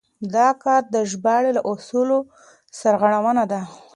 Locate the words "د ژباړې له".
0.95-1.61